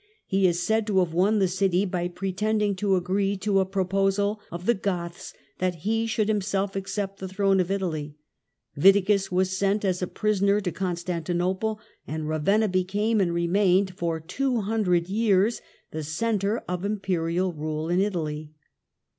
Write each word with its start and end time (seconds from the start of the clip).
He 0.25 0.47
is 0.47 0.59
said 0.63 0.87
to 0.87 0.97
have 0.97 1.13
won 1.13 1.37
the 1.37 1.47
city 1.47 1.85
by 1.85 2.07
pretending 2.07 2.75
to 2.77 2.95
agree 2.95 3.37
to 3.37 3.59
a 3.59 3.67
proposal 3.67 4.41
of 4.51 4.65
the 4.65 4.73
Goths 4.73 5.31
that 5.59 5.75
he 5.85 6.07
should 6.07 6.27
himself 6.27 6.75
accept 6.75 7.19
the 7.19 7.27
throne 7.27 7.59
of 7.59 7.67
[taly. 7.67 8.15
Witigis 8.75 9.31
was 9.31 9.55
sent 9.55 9.85
as 9.85 10.01
a 10.01 10.07
prisoner 10.07 10.59
to 10.59 10.71
Constantinople, 10.71 11.79
md 12.09 12.27
Ravenna 12.27 12.67
became, 12.67 13.21
and 13.21 13.31
remained 13.31 13.95
for 13.95 14.19
two 14.19 14.61
hundred 14.61 15.05
fears, 15.05 15.61
the 15.91 16.01
centre 16.01 16.63
of 16.67 16.83
Imperial 16.83 17.53
rule 17.53 17.87
in 17.87 18.01
Italy. 18.01 18.53